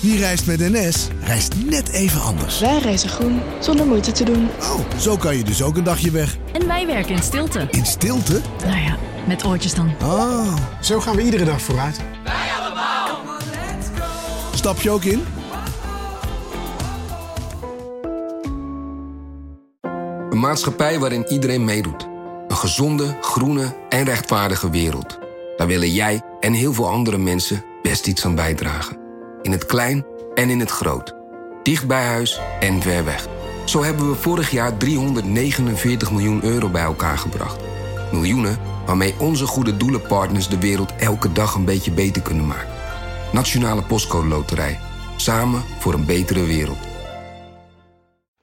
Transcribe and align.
Wie 0.00 0.18
reist 0.18 0.46
met 0.46 0.58
NS, 0.58 1.08
reist 1.20 1.54
net 1.64 1.88
even 1.88 2.20
anders. 2.20 2.60
Wij 2.60 2.78
reizen 2.78 3.08
groen, 3.08 3.40
zonder 3.60 3.86
moeite 3.86 4.12
te 4.12 4.24
doen. 4.24 4.48
Oh, 4.60 4.80
zo 4.98 5.16
kan 5.16 5.36
je 5.36 5.44
dus 5.44 5.62
ook 5.62 5.76
een 5.76 5.84
dagje 5.84 6.10
weg. 6.10 6.36
En 6.52 6.66
wij 6.66 6.86
werken 6.86 7.14
in 7.14 7.22
stilte. 7.22 7.66
In 7.70 7.86
stilte? 7.86 8.40
Nou 8.66 8.80
ja, 8.80 8.96
met 9.26 9.44
oortjes 9.44 9.74
dan. 9.74 9.92
Ah, 10.00 10.56
Zo 10.80 11.00
gaan 11.00 11.16
we 11.16 11.22
iedere 11.22 11.44
dag 11.44 11.60
vooruit. 11.62 12.00
stap 14.54 14.80
je 14.80 14.90
ook 14.90 15.04
in? 15.04 15.24
Een 20.30 20.38
maatschappij 20.40 20.98
waarin 20.98 21.26
iedereen 21.28 21.64
meedoet. 21.64 22.08
Een 22.48 22.56
gezonde, 22.56 23.16
groene 23.20 23.74
en 23.88 24.04
rechtvaardige 24.04 24.70
wereld. 24.70 25.18
Daar 25.56 25.66
willen 25.66 25.92
jij 25.92 26.20
en 26.40 26.52
heel 26.52 26.72
veel 26.72 26.88
andere 26.88 27.18
mensen 27.18 27.64
best 27.82 28.06
iets 28.06 28.24
aan 28.24 28.34
bijdragen. 28.34 28.97
In 29.48 29.54
het 29.54 29.66
klein 29.66 30.06
en 30.34 30.50
in 30.50 30.60
het 30.60 30.70
groot. 30.70 31.14
Dicht 31.62 31.86
bij 31.86 32.04
huis 32.04 32.40
en 32.60 32.82
ver 32.82 33.04
weg. 33.04 33.26
Zo 33.66 33.82
hebben 33.82 34.08
we 34.10 34.14
vorig 34.14 34.50
jaar 34.50 34.76
349 34.76 36.10
miljoen 36.10 36.44
euro 36.44 36.68
bij 36.68 36.82
elkaar 36.82 37.18
gebracht. 37.18 37.60
Miljoenen 38.12 38.58
waarmee 38.86 39.14
onze 39.20 39.46
goede 39.46 39.76
doelenpartners 39.76 40.48
de 40.48 40.58
wereld 40.58 40.96
elke 40.96 41.32
dag 41.32 41.54
een 41.54 41.64
beetje 41.64 41.90
beter 41.90 42.22
kunnen 42.22 42.46
maken. 42.46 42.74
Nationale 43.32 43.82
Postcode 43.82 44.28
Loterij. 44.28 44.78
Samen 45.16 45.60
voor 45.78 45.94
een 45.94 46.06
betere 46.06 46.44
wereld. 46.44 46.78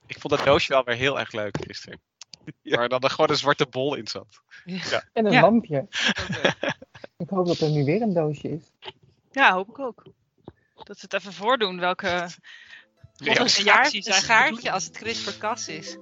Ik 0.05 0.19
vond 0.19 0.35
dat 0.35 0.45
doosje 0.45 0.73
wel 0.73 0.83
weer 0.83 0.95
heel 0.95 1.19
erg 1.19 1.31
leuk 1.31 1.57
gisteren. 1.67 1.99
Waar 2.63 2.89
dan 2.89 2.99
er 3.01 3.09
gewoon 3.09 3.29
een 3.29 3.37
zwarte 3.37 3.67
bol 3.69 3.95
in 3.95 4.07
zat. 4.07 4.41
En 5.13 5.25
een 5.25 5.31
Ja. 5.31 5.41
lampje. 5.41 5.87
Ik 7.17 7.29
hoop 7.29 7.47
dat 7.47 7.59
er 7.59 7.69
nu 7.69 7.83
weer 7.83 8.01
een 8.01 8.13
doosje 8.13 8.49
is. 8.49 8.71
Ja, 9.31 9.53
hoop 9.53 9.69
ik 9.69 9.79
ook. 9.79 10.03
Dat 10.85 10.99
ze 10.99 11.05
het 11.09 11.13
even 11.13 11.33
voordoen 11.33 11.79
welke 11.79 12.07
Ja. 12.07 12.29
volgende 13.15 13.41
Een, 13.41 14.01
de 14.01 14.13
schaartje 14.13 14.71
als 14.71 14.83
het 14.83 14.97
CRISPR-Cas 14.97 15.67
is. 15.67 15.97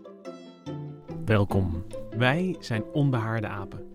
Welkom. 1.26 1.86
Wij 2.10 2.56
zijn 2.60 2.84
Onbehaarde 2.84 3.48
Apen. 3.48 3.94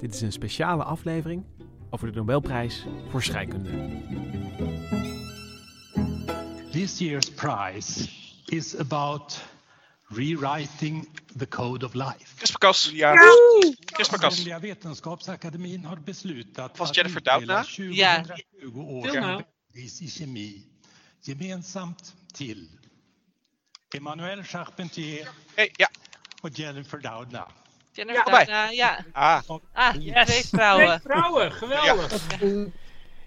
Dit 0.00 0.14
is 0.14 0.20
een 0.20 0.32
speciale 0.32 0.84
aflevering 0.84 1.44
over 1.90 2.12
de 2.12 2.18
Nobelprijs 2.18 2.84
voor 3.10 3.22
scheikunde. 3.22 3.70
This 6.70 6.98
year's 6.98 7.30
prize 7.30 8.08
is 8.44 8.76
about 8.76 9.40
rewriting 10.08 11.08
the 11.36 11.48
code 11.48 11.86
of 11.86 11.94
life. 11.94 12.34
CRISPR-Cas. 12.36 12.90
Ja. 12.92 13.14
CRISPR-Cas. 13.84 14.34
Kungliga 14.34 14.60
Vetenskapsakademin 14.60 15.84
har 15.84 16.00
beslutat 16.02 16.76
Was 16.76 16.90
Jennifer 16.90 17.22
Doudna? 17.22 17.62
2020 17.62 18.74
års 18.74 19.12
Doudna. 19.12 19.46
I 19.78 20.08
kemi 20.18 20.66
gemensamt 21.20 22.14
till 22.32 22.68
Emmanuel 23.88 24.42
Charpentier 24.42 25.28
Hey, 25.54 25.70
ja. 25.76 25.88
och 26.42 26.50
Jennifer 26.58 27.00
Doudna. 27.00 27.46
Jennifer. 27.92 28.24
Doudna, 28.24 28.72
ja. 28.72 29.04
Ah, 29.12 29.42
Ah, 29.72 29.92
twee 30.24 30.44
vrouwen. 30.44 31.00
Vrouwen, 31.00 31.52
geweldig. 31.52 32.22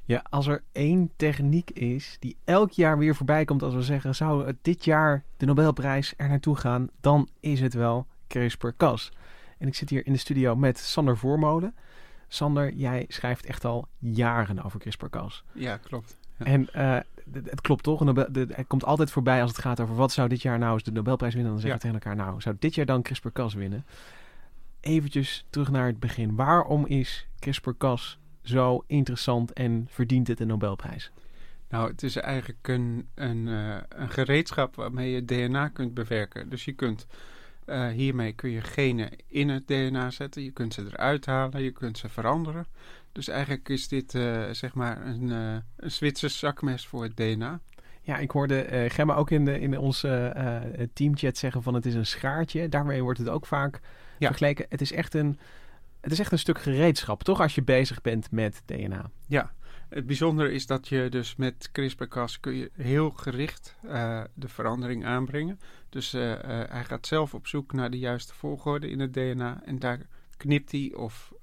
Ja, 0.05 0.23
als 0.29 0.47
er 0.47 0.63
één 0.71 1.11
techniek 1.15 1.69
is 1.71 2.17
die 2.19 2.37
elk 2.45 2.71
jaar 2.71 2.97
weer 2.97 3.15
voorbij 3.15 3.45
komt 3.45 3.63
als 3.63 3.73
we 3.73 3.81
zeggen... 3.81 4.15
zou 4.15 4.45
het 4.45 4.57
dit 4.61 4.85
jaar 4.85 5.23
de 5.37 5.45
Nobelprijs 5.45 6.13
er 6.17 6.29
naartoe 6.29 6.55
gaan, 6.55 6.89
dan 7.01 7.29
is 7.39 7.59
het 7.59 7.73
wel 7.73 8.07
CRISPR-Cas. 8.27 9.11
En 9.57 9.67
ik 9.67 9.75
zit 9.75 9.89
hier 9.89 10.05
in 10.05 10.13
de 10.13 10.19
studio 10.19 10.55
met 10.55 10.77
Sander 10.79 11.17
Voormolen. 11.17 11.75
Sander, 12.27 12.73
jij 12.73 13.05
schrijft 13.07 13.45
echt 13.45 13.65
al 13.65 13.87
jaren 13.99 14.63
over 14.63 14.79
CRISPR-Cas. 14.79 15.43
Ja, 15.53 15.77
klopt. 15.77 16.17
En 16.43 16.73
eh, 16.73 16.97
het 17.33 17.61
klopt 17.61 17.83
toch? 17.83 17.99
Het 17.99 18.67
komt 18.67 18.85
altijd 18.85 19.11
voorbij 19.11 19.41
als 19.41 19.51
het 19.51 19.59
gaat 19.59 19.79
over 19.79 19.95
wat 19.95 20.11
zou 20.11 20.29
dit 20.29 20.41
jaar 20.41 20.59
nou 20.59 20.73
eens 20.73 20.83
de 20.83 20.91
Nobelprijs 20.91 21.33
winnen. 21.33 21.51
Dan 21.51 21.61
zeggen 21.61 21.79
we 21.79 21.85
tegen 21.87 22.01
elkaar, 22.01 22.25
nou, 22.25 22.41
zou 22.41 22.55
dit 22.59 22.75
jaar 22.75 22.85
dan 22.85 23.01
CRISPR-Cas 23.01 23.53
winnen? 23.53 23.85
Eventjes 24.79 25.45
terug 25.49 25.71
naar 25.71 25.85
het 25.85 25.99
begin. 25.99 26.35
Waarom 26.35 26.85
is 26.85 27.27
CRISPR-Cas 27.39 28.19
zo 28.41 28.83
interessant 28.87 29.53
en 29.53 29.87
verdient 29.89 30.27
het 30.27 30.39
een 30.39 30.47
Nobelprijs? 30.47 31.11
Nou, 31.69 31.91
het 31.91 32.03
is 32.03 32.15
eigenlijk 32.15 32.67
een, 32.67 33.07
een, 33.15 33.47
eh, 33.47 33.77
een 33.89 34.09
gereedschap 34.09 34.75
waarmee 34.75 35.11
je 35.11 35.25
DNA 35.25 35.67
kunt 35.67 35.93
bewerken. 35.93 36.49
Dus 36.49 36.65
je 36.65 36.73
kunt 36.73 37.07
eh, 37.71 37.87
hiermee 37.87 38.33
kun 38.33 38.49
je 38.49 38.61
genen 38.61 39.09
in 39.27 39.49
het 39.49 39.67
DNA 39.67 40.09
zetten. 40.09 40.43
Je 40.43 40.51
kunt 40.51 40.73
ze 40.73 40.85
eruit 40.91 41.25
halen, 41.25 41.63
je 41.63 41.71
kunt 41.71 41.97
ze 41.97 42.09
veranderen. 42.09 42.65
Dus 43.11 43.27
eigenlijk 43.27 43.69
is 43.69 43.87
dit 43.87 44.15
eh, 44.15 44.49
zeg 44.51 44.73
maar 44.73 45.05
een, 45.05 45.31
eh 45.31 45.55
een 45.75 45.91
Zwitsers 45.91 46.39
zakmes 46.39 46.87
voor 46.87 47.03
het 47.03 47.17
DNA. 47.17 47.59
Ja, 48.01 48.17
ik 48.17 48.31
hoorde 48.31 48.85
Gemma 48.89 49.15
ook 49.15 49.31
in, 49.31 49.45
de, 49.45 49.59
in 49.59 49.77
onze 49.77 50.33
teamchat 50.93 51.37
zeggen 51.37 51.63
van 51.63 51.73
het 51.73 51.85
is 51.85 51.93
een 51.93 52.05
schaartje. 52.05 52.69
Daarmee 52.69 53.03
wordt 53.03 53.19
het 53.19 53.29
ook 53.29 53.45
vaak 53.45 53.79
Ja. 54.17 54.27
vergeleken. 54.27 54.65
Het 54.69 54.81
is, 54.81 54.91
echt 54.91 55.13
een, 55.13 55.39
het 56.01 56.11
is 56.11 56.19
echt 56.19 56.31
een 56.31 56.39
stuk 56.39 56.61
gereedschap, 56.61 57.23
toch? 57.23 57.41
Als 57.41 57.55
je 57.55 57.63
bezig 57.63 58.01
bent 58.01 58.31
met 58.31 58.61
DNA. 58.65 59.09
Ja, 59.27 59.51
het 59.91 60.05
bijzondere 60.05 60.51
is 60.51 60.65
dat 60.65 60.87
je 60.87 61.07
dus 61.09 61.35
met 61.35 61.69
CRISPR-Cas 61.71 62.39
kun 62.39 62.55
je 62.55 62.71
heel 62.73 63.09
gericht 63.09 63.75
eh, 63.81 64.23
de 64.33 64.47
verandering 64.47 65.05
aanbrengen. 65.05 65.59
Dus 65.89 66.13
eh, 66.13 66.31
eh, 66.31 66.69
hij 66.69 66.83
gaat 66.83 67.07
zelf 67.07 67.33
op 67.33 67.47
zoek 67.47 67.73
naar 67.73 67.91
de 67.91 67.99
juiste 67.99 68.33
volgorde 68.33 68.89
in 68.89 68.99
het 68.99 69.13
DNA 69.13 69.61
en 69.65 69.79
daar 69.79 69.99
knipt 70.37 70.71
hij 70.71 70.93
of 70.95 71.33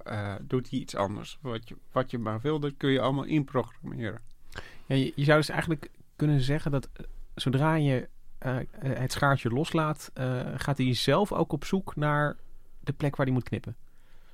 doet 0.41 0.69
hij 0.69 0.79
iets 0.79 0.95
anders. 0.95 1.37
Wat 1.41 1.69
je, 1.69 1.75
wat 1.91 2.11
je 2.11 2.17
maar 2.17 2.39
wil, 2.41 2.59
dat 2.59 2.73
kun 2.77 2.89
je 2.89 3.01
allemaal 3.01 3.23
inprogrammeren. 3.23 4.21
Je, 4.85 5.13
je 5.15 5.23
zou 5.23 5.37
dus 5.37 5.49
eigenlijk 5.49 5.89
kunnen 6.15 6.41
zeggen 6.41 6.71
dat 6.71 6.89
zodra 7.35 7.75
je 7.75 8.09
het 8.79 9.11
schaartje 9.11 9.49
loslaat, 9.49 10.11
gaat 10.55 10.77
hij 10.77 10.93
zelf 10.93 11.31
ook 11.31 11.51
op 11.51 11.65
zoek 11.65 11.95
naar 11.95 12.37
de 12.79 12.93
plek 12.93 13.15
waar 13.15 13.25
hij 13.25 13.35
moet 13.35 13.43
knippen. 13.49 13.75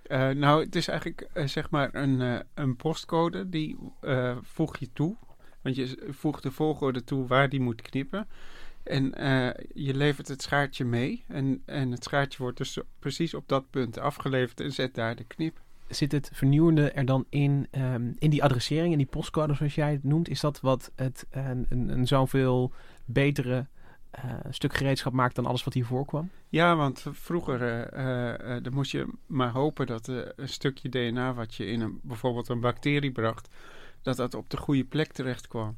Eh, 0.07 0.29
nou, 0.29 0.63
het 0.63 0.75
is 0.75 0.87
eigenlijk 0.87 1.27
eh, 1.33 1.47
zeg 1.47 1.69
maar 1.69 1.89
een, 1.95 2.21
eh, 2.21 2.39
een 2.53 2.75
postcode 2.75 3.49
die 3.49 3.77
voeg 4.41 4.77
je 4.77 4.89
toe. 4.93 5.15
Want 5.61 5.75
je 5.75 6.07
voegt 6.09 6.43
de 6.43 6.51
volgorde 6.51 7.03
toe 7.03 7.27
waar 7.27 7.49
die 7.49 7.61
moet 7.61 7.81
knippen. 7.81 8.27
En 8.83 9.03
je 9.73 9.95
levert 9.95 10.27
het 10.27 10.41
schaartje 10.41 10.85
mee. 10.85 11.23
En, 11.27 11.61
en 11.65 11.91
het 11.91 12.03
schaartje 12.03 12.37
wordt 12.37 12.57
dus 12.57 12.79
precies 12.99 13.33
op 13.33 13.47
dat 13.47 13.69
punt 13.69 13.99
afgeleverd 13.99 14.59
en 14.59 14.71
zet 14.71 14.95
daar 14.95 15.15
de 15.15 15.23
knip. 15.23 15.61
Zit 15.87 16.11
het 16.11 16.29
vernieuwende 16.33 16.91
er 16.91 17.05
dan 17.05 17.25
in, 17.29 17.67
ehm, 17.71 18.11
in 18.17 18.29
die 18.29 18.43
adressering, 18.43 18.91
in 18.91 18.97
die 18.97 19.07
postcode 19.07 19.53
zoals 19.53 19.75
jij 19.75 19.91
het 19.91 20.03
noemt? 20.03 20.29
Is 20.29 20.39
dat 20.39 20.61
wat 20.61 20.91
het 20.95 21.25
een, 21.29 21.65
een 21.69 22.07
zoveel 22.07 22.71
betere 23.05 23.65
eh, 24.15 24.33
stuk 24.49 24.73
gereedschap 24.73 25.13
maakt 25.13 25.35
dan 25.35 25.45
alles 25.45 25.63
wat 25.63 25.73
hier 25.73 25.85
voorkwam? 25.85 26.29
Ja, 26.49 26.75
want 26.75 27.05
vroeger 27.11 27.83
eh, 27.83 28.63
dan 28.63 28.73
moest 28.73 28.91
je 28.91 29.07
maar 29.25 29.51
hopen 29.51 29.87
dat 29.87 30.07
een 30.07 30.49
stukje 30.49 30.89
DNA 30.89 31.33
wat 31.33 31.55
je 31.55 31.65
in 31.65 31.81
een, 31.81 31.99
bijvoorbeeld 32.03 32.49
een 32.49 32.59
bacterie 32.59 33.11
bracht, 33.11 33.49
dat 34.01 34.17
dat 34.17 34.33
op 34.33 34.49
de 34.49 34.57
goede 34.57 34.83
plek 34.83 35.11
terecht 35.11 35.47
kwam. 35.47 35.77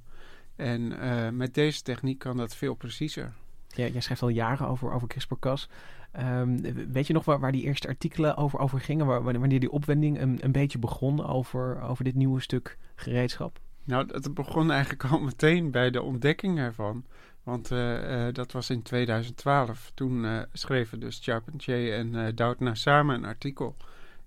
En 0.55 0.95
met 1.37 1.53
deze 1.53 1.81
techniek 1.81 2.19
kan 2.19 2.37
dat 2.37 2.55
veel 2.55 2.73
preciezer. 2.73 3.33
Ja, 3.67 3.87
jij 3.87 4.01
schrijft 4.01 4.21
al 4.21 4.29
jaren 4.29 4.67
over, 4.67 4.91
over 4.91 5.07
CRISPR-Cas. 5.07 5.69
Ehm, 6.11 6.61
weet 6.91 7.07
je 7.07 7.13
nog 7.13 7.25
waar, 7.25 7.39
waar 7.39 7.51
die 7.51 7.63
eerste 7.63 7.87
artikelen 7.87 8.37
over, 8.37 8.59
over 8.59 8.79
gingen? 8.79 9.05
Waar, 9.05 9.23
wanneer 9.23 9.59
die 9.59 9.71
opwending 9.71 10.19
een, 10.21 10.37
een 10.41 10.51
beetje 10.51 10.79
begon 10.79 11.25
over, 11.25 11.81
over 11.81 12.03
dit 12.03 12.15
nieuwe 12.15 12.41
stuk 12.41 12.77
gereedschap? 12.95 13.59
Nou, 13.83 14.07
het 14.11 14.33
begon 14.33 14.71
eigenlijk 14.71 15.03
al 15.11 15.19
meteen 15.19 15.71
bij 15.71 15.89
de 15.89 16.01
ontdekking 16.01 16.59
ervan. 16.59 17.05
Want 17.47 17.71
eh, 17.71 18.27
eh, 18.27 18.33
dat 18.33 18.51
was 18.51 18.69
in 18.69 18.81
2012. 18.81 19.91
Toen 19.93 20.25
eh, 20.25 20.41
schreven 20.53 20.99
dus 20.99 21.19
Charpentier 21.21 21.93
en 21.93 22.35
Doudna 22.35 22.75
samen 22.75 23.15
een 23.15 23.25
artikel. 23.25 23.75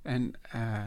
En 0.02 0.32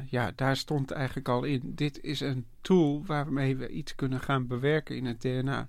ja, 0.10 0.32
daar 0.36 0.58
stond 0.58 0.92
eigenlijk 0.92 1.30
al 1.30 1.44
in: 1.44 1.62
dit 1.64 2.04
is 2.04 2.20
een 2.20 2.46
tool 2.62 3.04
waarmee 3.06 3.58
we 3.58 3.70
iets 3.70 3.96
kunnen 3.96 4.20
gaan 4.20 4.48
bewerken 4.48 4.96
in 4.96 5.06
het 5.06 5.22
DNA. 5.22 5.68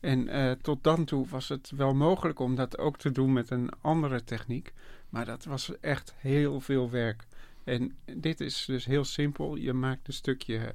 En 0.00 0.28
tot 0.62 0.84
dan 0.84 1.04
toe 1.04 1.26
was 1.28 1.48
het 1.48 1.72
wel 1.76 1.94
mogelijk 1.94 2.38
om 2.38 2.54
dat 2.54 2.78
ook 2.78 2.98
te 2.98 3.12
doen 3.12 3.32
met 3.32 3.50
een 3.50 3.70
andere 3.80 4.24
techniek. 4.24 4.72
Maar 5.08 5.24
dat 5.24 5.44
was 5.44 5.80
echt 5.80 6.14
heel 6.16 6.60
veel 6.60 6.90
werk. 6.90 7.26
En 7.64 7.96
dit 8.16 8.40
is 8.40 8.64
dus 8.64 8.84
heel 8.84 9.04
simpel. 9.04 9.56
Je 9.56 9.72
maakt 9.72 10.08
een 10.08 10.14
stukje 10.14 10.72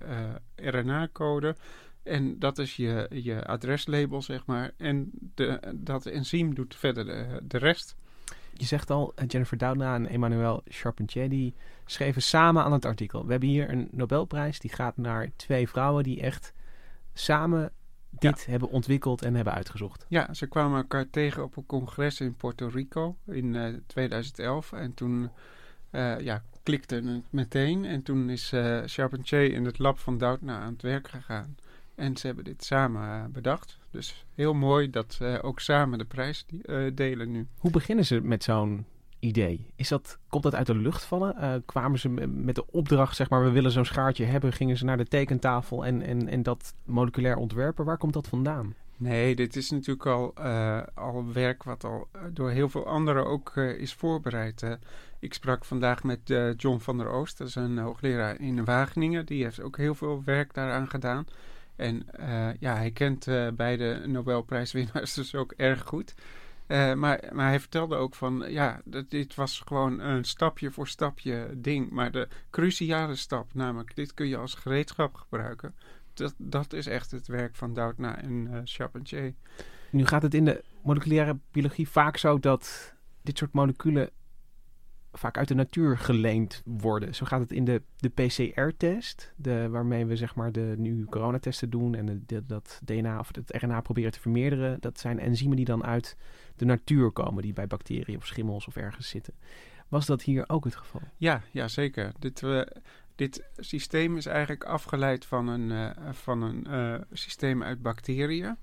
RNA-code. 0.55 1.55
En 2.03 2.39
dat 2.39 2.57
is 2.57 2.75
je, 2.75 3.07
je 3.09 3.45
adreslabel, 3.45 4.21
zeg 4.21 4.45
maar. 4.45 4.71
En 4.77 5.11
de, 5.35 5.59
dat 5.75 6.05
enzym 6.05 6.55
doet 6.55 6.75
verder 6.75 7.05
de, 7.05 7.41
de 7.43 7.57
rest. 7.57 7.95
Je 8.53 8.65
zegt 8.65 8.89
al, 8.89 9.11
eh, 9.15 9.25
Jennifer 9.27 9.57
Doudna 9.57 9.95
en 9.95 10.07
Emmanuel 10.07 10.61
Charpentier, 10.65 11.29
die 11.29 11.53
schreven 11.85 12.21
samen 12.21 12.63
aan 12.63 12.71
het 12.71 12.85
artikel. 12.85 13.25
We 13.25 13.31
hebben 13.31 13.49
hier 13.49 13.69
een 13.69 13.87
Nobelprijs, 13.91 14.59
die 14.59 14.71
gaat 14.71 14.97
naar 14.97 15.29
twee 15.35 15.69
vrouwen 15.69 16.03
die 16.03 16.21
echt 16.21 16.53
samen 17.13 17.71
dit 18.09 18.45
hebben 18.45 18.69
ontwikkeld 18.69 19.21
en 19.21 19.35
hebben 19.35 19.53
uitgezocht. 19.53 20.05
Ja, 20.09 20.33
ze 20.33 20.47
kwamen 20.47 20.77
elkaar 20.77 21.09
tegen 21.09 21.43
op 21.43 21.57
een 21.57 21.65
congres 21.65 22.19
in 22.19 22.35
Puerto 22.35 22.67
Rico 22.67 23.17
in 23.25 23.55
eh, 23.55 23.73
2011. 23.87 24.71
En 24.71 24.93
toen 24.93 25.29
eh, 25.89 26.19
ja, 26.19 26.43
klikte 26.63 26.95
het 26.95 27.31
meteen. 27.31 27.85
En 27.85 28.03
toen 28.03 28.29
is 28.29 28.53
Charpentier 28.85 29.53
in 29.53 29.65
het 29.65 29.79
lab 29.79 29.99
van 29.99 30.17
Doudna 30.17 30.59
aan 30.59 30.73
het 30.73 30.81
werk 30.81 31.07
gegaan. 31.07 31.55
En 32.01 32.17
ze 32.17 32.25
hebben 32.25 32.45
dit 32.45 32.63
samen 32.63 33.01
eh, 33.01 33.25
bedacht. 33.31 33.77
Dus 33.91 34.25
heel 34.35 34.53
mooi 34.53 34.89
dat 34.89 35.13
ze 35.13 35.39
ook 35.41 35.59
samen 35.59 35.97
de 35.97 36.05
prijs 36.05 36.45
eh, 36.65 36.77
delen 36.93 37.31
nu. 37.31 37.47
Hoe 37.57 37.71
beginnen 37.71 38.05
ze 38.05 38.21
met 38.21 38.43
zo'n 38.43 38.85
idee? 39.19 39.71
Is 39.75 39.87
dat, 39.87 40.17
komt 40.27 40.43
dat 40.43 40.55
uit 40.55 40.67
de 40.67 40.75
lucht 40.75 41.03
vallen? 41.03 41.35
Eh, 41.35 41.53
kwamen 41.65 41.99
ze 41.99 42.09
met 42.27 42.55
de 42.55 42.71
opdracht, 42.71 43.15
zeg 43.15 43.29
maar, 43.29 43.43
we 43.43 43.49
willen 43.49 43.71
zo'n 43.71 43.85
schaartje 43.85 44.25
hebben? 44.25 44.53
Gingen 44.53 44.77
ze 44.77 44.85
naar 44.85 44.97
de 44.97 45.05
tekentafel 45.05 45.85
en, 45.85 46.01
en, 46.01 46.27
en 46.27 46.43
dat 46.43 46.75
moleculair 46.85 47.35
ontwerpen? 47.35 47.85
Waar 47.85 47.97
komt 47.97 48.13
dat 48.13 48.27
vandaan? 48.27 48.75
Nee, 48.97 49.35
dit 49.35 49.55
is 49.55 49.69
natuurlijk 49.69 50.05
al, 50.05 50.33
al 50.93 51.33
werk 51.33 51.63
wat 51.63 51.83
al 51.83 52.07
door 52.29 52.49
heel 52.49 52.69
veel 52.69 52.85
anderen 52.85 53.25
ook 53.25 53.55
is 53.55 53.93
voorbereid. 53.93 54.77
ik 55.19 55.33
sprak 55.33 55.65
vandaag 55.65 56.03
met 56.03 56.19
John 56.57 56.79
van 56.79 56.97
der 56.97 57.07
Oost, 57.07 57.37
dat 57.37 57.47
is 57.47 57.55
een 57.55 57.77
hoogleraar 57.77 58.39
in 58.39 58.65
Wageningen. 58.65 59.25
Die 59.25 59.43
heeft 59.43 59.61
ook 59.61 59.77
heel 59.77 59.95
veel 59.95 60.21
werk 60.25 60.53
daaraan 60.53 60.89
gedaan. 60.89 61.25
En 61.81 62.03
eh, 62.11 62.49
ja, 62.59 62.75
hij 62.75 62.91
kent 62.91 63.27
eh, 63.27 63.47
beide 63.53 64.01
Nobelprijswinnaars 64.07 65.13
dus 65.21 65.35
ook 65.35 65.53
erg 65.57 65.81
goed. 65.81 66.13
Eh, 66.67 66.93
maar, 66.93 67.29
maar 67.31 67.47
hij 67.47 67.59
vertelde 67.59 67.95
ook 67.95 68.15
van, 68.15 68.43
ja, 68.47 68.81
dat, 68.85 69.09
dit 69.09 69.35
was 69.35 69.59
gewoon 69.65 69.99
een 69.99 70.23
stapje 70.23 70.71
voor 70.71 70.87
stapje 70.87 71.49
ding. 71.55 71.89
Maar 71.89 72.11
de 72.11 72.27
cruciale 72.49 73.15
stap, 73.15 73.53
namelijk 73.53 73.95
dit 73.95 74.13
kun 74.13 74.27
je 74.27 74.37
als 74.37 74.53
gereedschap 74.53 75.15
gebruiken. 75.15 75.75
Dat, 76.13 76.33
dat 76.37 76.73
is 76.73 76.87
echt 76.87 77.11
het 77.11 77.27
werk 77.27 77.55
van 77.55 77.73
Doudna 77.73 78.21
en 78.21 78.47
eh 78.51 78.59
Charpentier. 78.63 79.33
Nu 79.89 80.05
gaat 80.05 80.21
het 80.21 80.33
in 80.33 80.45
de 80.45 80.63
moleculaire 80.83 81.37
biologie 81.51 81.89
vaak 81.89 82.17
zo 82.17 82.39
dat 82.39 82.93
dit 83.21 83.37
soort 83.37 83.53
moleculen 83.53 84.09
vaak 85.13 85.37
uit 85.37 85.47
de 85.47 85.55
natuur 85.55 85.97
geleend 85.97 86.61
worden. 86.65 87.15
Zo 87.15 87.25
gaat 87.25 87.39
het 87.39 87.51
in 87.51 87.65
de, 87.65 87.81
de 87.97 88.09
PCR-test, 88.09 89.33
waarmee 89.69 90.05
we 90.05 90.15
zeg 90.15 90.35
maar 90.35 90.51
de 90.51 90.73
nu 90.77 91.05
coronatesten 91.05 91.69
doen 91.69 91.95
en 91.95 92.25
dat 92.47 92.81
DNA 92.83 93.19
of 93.19 93.35
het 93.35 93.61
RNA 93.61 93.81
proberen 93.81 94.11
te 94.11 94.19
vermeerderen. 94.19 94.77
Dat 94.79 94.99
zijn 94.99 95.19
enzymen 95.19 95.55
die 95.55 95.65
dan 95.65 95.83
uit 95.83 96.17
de 96.55 96.65
natuur 96.65 97.11
komen, 97.11 97.43
die 97.43 97.53
bij 97.53 97.67
bacteriën 97.67 98.17
of 98.17 98.25
schimmels 98.25 98.67
of 98.67 98.75
ergens 98.75 99.09
zitten. 99.09 99.33
Was 99.87 100.05
dat 100.05 100.21
hier 100.21 100.43
ook 100.47 100.63
het 100.63 100.75
geval? 100.75 101.01
Ja, 101.17 101.41
ja 101.51 101.67
zeker. 101.67 102.11
Dit, 102.19 102.43
dit 103.15 103.43
systeem 103.57 104.17
is 104.17 104.25
eigenlijk 104.25 104.63
afgeleid 104.63 105.25
van 105.25 105.47
een, 105.47 105.71
eh, 105.71 106.13
van 106.13 106.41
een 106.41 106.65
eh, 106.65 107.01
systeem 107.11 107.63
uit 107.63 107.81
bacteriën. 107.81 108.57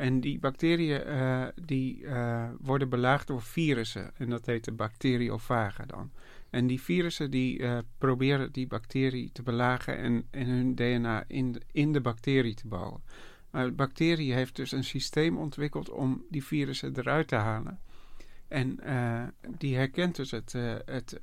En 0.00 0.20
die 0.20 0.38
bacteriën 0.38 1.04
eh, 1.04 1.46
die, 1.64 2.06
eh, 2.06 2.48
worden 2.60 2.88
belaagd 2.88 3.26
door 3.26 3.42
virussen. 3.42 4.10
En 4.16 4.30
dat 4.30 4.46
heet 4.46 4.64
de 4.64 4.72
bacteriofagen 4.72 5.88
dan. 5.88 6.10
En 6.50 6.66
die 6.66 6.80
virussen 6.80 7.30
die 7.30 7.58
eh, 7.58 7.78
proberen 7.98 8.52
die 8.52 8.66
bacterie 8.66 9.30
te 9.32 9.42
belagen 9.42 9.98
en, 10.30 10.48
hun 10.48 10.74
DNA 10.74 11.24
in 11.72 11.92
de, 11.92 12.00
bacterie 12.00 12.54
te 12.54 12.66
bouwen. 12.66 13.02
Maar 13.50 13.64
de 13.64 13.72
bacterie 13.72 14.32
heeft 14.32 14.56
dus 14.56 14.72
een 14.72 14.84
systeem 14.84 15.38
ontwikkeld 15.38 15.90
om 15.90 16.24
die 16.30 16.44
virussen 16.44 16.98
eruit 16.98 17.28
te 17.28 17.36
halen. 17.36 17.80
En 18.48 18.78
die 19.58 19.76
herkent 19.76 20.16
dus 20.16 20.30
het, 20.30 20.52
het 20.84 21.20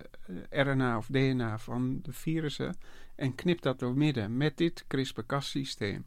RNA 0.50 0.98
of 0.98 1.08
DNA 1.08 1.60
van 1.60 2.00
de 2.02 2.14
virussen 2.14 2.78
en 3.16 3.36
knipt 3.36 3.64
dat 3.64 3.80
door 3.80 3.98
midden 3.98 4.38
met 4.38 4.58
dit 4.58 4.86
CRISPR-Cas 4.88 5.50
systeem. 5.50 6.06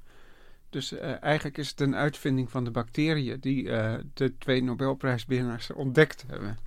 Dus 0.70 0.93
eh, 0.93 1.22
eigenlijk 1.22 1.58
is 1.58 1.70
het 1.70 1.81
een 1.81 1.96
uitvinding 1.96 2.50
van 2.50 2.64
de 2.64 2.70
bacteriën 2.70 3.40
die 3.40 3.70
eh, 3.70 3.94
de 4.14 4.38
twee 4.38 4.62
Nobelprijswinnaars 4.62 5.72
ontdekt 5.72 6.25
hebben. 6.26 6.58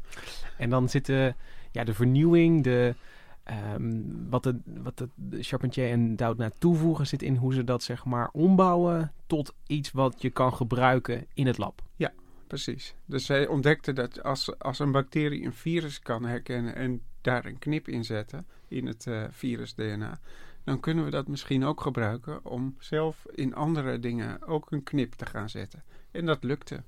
En 0.57 0.69
dan 0.69 0.89
zitten 0.89 1.35
ja, 1.71 1.83
de 1.83 1.93
vernieuwing, 1.93 2.63
de, 2.63 2.95
ehm, 3.43 4.01
wat, 4.29 4.43
de, 4.43 4.59
wat 4.65 4.97
de, 4.97 5.43
Charpentier 5.43 5.89
en 5.89 6.15
Doudna 6.15 6.51
toevoegen, 6.57 7.07
zit 7.07 7.21
in 7.21 7.35
hoe 7.35 7.53
ze 7.53 7.63
dat 7.63 7.83
zeg 7.83 8.05
maar 8.05 8.29
ombouwen 8.31 9.11
tot 9.27 9.53
iets 9.67 9.91
wat 9.91 10.21
je 10.21 10.29
kan 10.29 10.53
gebruiken 10.53 11.25
in 11.33 11.47
het 11.47 11.57
lab. 11.57 11.81
Ja, 11.95 12.13
precies. 12.47 12.95
Dus 13.05 13.25
zij 13.25 13.47
ontdekten 13.47 13.95
dat 13.95 14.23
als, 14.23 14.59
als 14.59 14.79
een 14.79 14.91
bacterie 14.91 15.45
een 15.45 15.53
virus 15.53 15.99
kan 15.99 16.25
herkennen 16.25 16.75
en 16.75 17.01
daar 17.21 17.45
een 17.45 17.59
knip 17.59 17.87
in 17.87 18.03
zetten 18.03 18.45
in 18.67 18.87
het 18.87 19.07
eh, 19.07 19.23
virus-DNA, 19.29 20.19
dan 20.63 20.79
kunnen 20.79 21.05
we 21.05 21.11
dat 21.11 21.27
misschien 21.27 21.63
ook 21.63 21.81
gebruiken 21.81 22.45
om 22.45 22.75
zelf 22.79 23.25
in 23.31 23.55
andere 23.55 23.99
dingen 23.99 24.41
ook 24.47 24.71
een 24.71 24.83
knip 24.83 25.13
te 25.13 25.25
gaan 25.25 25.49
zetten. 25.49 25.83
En 26.11 26.25
dat 26.25 26.43
lukte. 26.43 26.83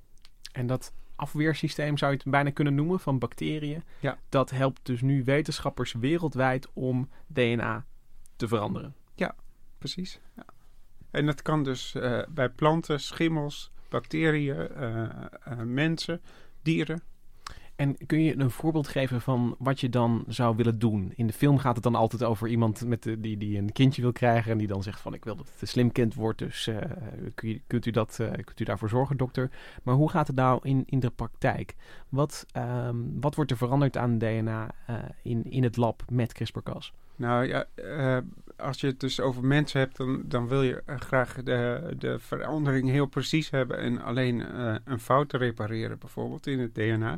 En 0.52 0.68
dat 0.68 0.94
afweersysteem 1.16 1.98
zou 1.98 2.12
je 2.12 2.18
het 2.18 2.32
bijna 2.32 2.50
kunnen 2.50 2.76
noemen 2.76 3.00
van 3.00 3.20
bacteriën. 3.20 3.84
Ja. 4.00 4.18
Dat 4.30 4.50
helpt 4.50 4.86
dus 4.86 5.02
nu 5.02 5.24
wetenschappers 5.24 5.94
wereldwijd 5.94 6.68
om 6.74 7.10
DNA 7.28 7.86
te 8.36 8.48
veranderen. 8.48 8.96
Ja, 9.16 9.36
precies. 9.78 10.20
Ja. 10.36 10.46
En 11.12 11.26
dat 11.26 11.42
kan 11.42 11.64
dus 11.64 11.96
eh, 11.96 12.22
bij 12.30 12.50
planten, 12.50 13.00
schimmels, 13.00 13.72
bacteriën, 13.90 14.68
eh, 14.70 15.04
eh, 15.04 15.60
mensen, 15.64 16.22
dieren. 16.62 17.02
En 17.76 17.98
kun 18.06 18.22
je 18.22 18.40
een 18.40 18.52
voorbeeld 18.52 18.88
geven 18.88 19.22
van 19.22 19.56
wat 19.60 19.80
je 19.80 19.90
dan 19.90 20.24
zou 20.28 20.56
willen 20.56 20.80
doen? 20.80 21.12
In 21.16 21.28
de 21.28 21.34
film 21.34 21.58
gaat 21.58 21.76
het 21.76 21.84
dan 21.84 21.96
altijd 21.96 22.24
over 22.24 22.48
iemand 22.48 22.86
met 22.86 23.04
de, 23.04 23.20
die, 23.20 23.38
die 23.38 23.58
een 23.58 23.72
kindje 23.72 24.02
wil 24.02 24.12
krijgen 24.12 24.52
en 24.52 24.58
die 24.58 24.68
dan 24.68 24.84
zegt 24.84 25.00
van 25.00 25.14
ik 25.14 25.24
wil 25.24 25.36
dat 25.36 25.50
het 25.52 25.62
een 25.62 25.68
slim 25.68 25.92
kind 25.92 26.14
wordt, 26.14 26.40
dus 26.40 26.68
eh, 26.68 26.78
kunt, 27.68 27.86
u 27.86 27.92
dat, 27.92 28.20
eh, 28.20 28.32
kunt 28.32 28.60
u 28.60 28.64
daarvoor 28.64 28.90
zorgen, 28.90 29.18
dokter? 29.18 29.52
Maar 29.84 29.96
hoe 29.96 30.10
gaat 30.10 30.28
het 30.28 30.36
nou 30.36 30.60
in, 30.64 30.84
in 30.86 31.00
de 31.00 31.10
praktijk? 31.10 31.76
Wat, 32.10 32.46
ehm, 32.52 32.98
wat 33.20 33.36
wordt 33.36 33.52
er 33.52 33.58
veranderd 33.58 33.98
aan 33.98 34.18
DNA 34.18 34.70
eh, 34.86 34.96
in, 35.22 35.44
in 35.44 35.64
het 35.64 35.78
lab 35.78 36.04
met 36.10 36.34
CRISPR-Cas? 36.34 36.94
Nou 37.16 37.48
ja, 37.48 37.66
eh, 37.76 38.18
als 38.58 38.82
je 38.82 38.88
het 38.88 39.00
dus 39.00 39.20
over 39.20 39.46
mensen 39.46 39.80
hebt, 39.80 39.98
dan, 39.98 40.24
dan 40.26 40.48
wil 40.48 40.62
je 40.62 40.82
eh, 40.86 41.00
graag 41.00 41.44
de, 41.44 41.94
de 41.98 42.20
verandering 42.20 42.90
heel 42.90 43.06
precies 43.06 43.50
hebben 43.50 43.78
en 43.78 44.02
alleen 44.02 44.42
eh, 44.42 44.76
een 44.84 45.00
fout 45.00 45.34
repareren, 45.34 46.00
bijvoorbeeld 46.00 46.48
in 46.48 46.60
het 46.60 46.76
DNA. 46.76 47.18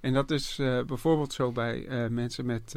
En 0.00 0.12
dat 0.12 0.30
is 0.30 0.56
bijvoorbeeld 0.86 1.32
zo 1.32 1.52
bij 1.52 1.86
mensen 2.10 2.46
met, 2.46 2.74